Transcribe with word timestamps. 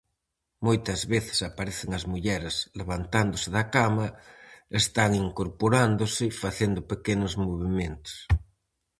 Moitas 0.65 1.01
veces 1.13 1.39
aparecen 1.49 1.89
as 1.97 2.05
mulleres 2.11 2.55
levantándose 2.79 3.47
da 3.57 3.63
cama, 3.75 4.07
están 4.81 5.11
incorporándose, 5.25 6.25
facendo 6.43 6.81
pequenos 6.93 7.33
movementos. 7.45 8.13